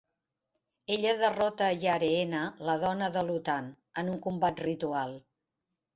Ella 0.93 1.11
derrota 1.19 1.67
Yareena, 1.83 2.41
la 2.69 2.77
dona 2.85 3.11
de 3.19 3.23
Lutan, 3.29 3.69
en 4.03 4.11
un 4.15 4.19
combat 4.29 4.65
ritual. 4.71 5.15